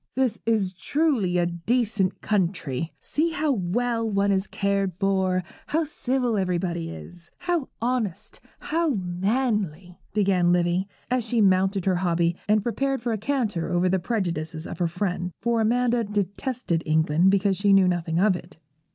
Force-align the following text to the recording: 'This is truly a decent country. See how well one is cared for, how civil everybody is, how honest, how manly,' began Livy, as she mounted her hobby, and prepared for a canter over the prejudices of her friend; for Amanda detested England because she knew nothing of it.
'This 0.15 0.39
is 0.47 0.73
truly 0.73 1.37
a 1.37 1.45
decent 1.45 2.21
country. 2.21 2.91
See 2.99 3.33
how 3.33 3.51
well 3.51 4.09
one 4.09 4.31
is 4.31 4.47
cared 4.47 4.93
for, 4.95 5.43
how 5.67 5.83
civil 5.83 6.37
everybody 6.39 6.89
is, 6.89 7.29
how 7.37 7.69
honest, 7.83 8.39
how 8.61 8.95
manly,' 8.95 9.99
began 10.11 10.51
Livy, 10.51 10.87
as 11.11 11.23
she 11.23 11.39
mounted 11.39 11.85
her 11.85 11.97
hobby, 11.97 12.35
and 12.49 12.63
prepared 12.63 12.99
for 12.99 13.11
a 13.11 13.17
canter 13.19 13.69
over 13.69 13.87
the 13.87 13.99
prejudices 13.99 14.65
of 14.65 14.79
her 14.79 14.87
friend; 14.87 15.33
for 15.39 15.61
Amanda 15.61 16.03
detested 16.03 16.81
England 16.87 17.29
because 17.29 17.55
she 17.55 17.71
knew 17.71 17.87
nothing 17.87 18.17
of 18.19 18.35
it. 18.35 18.57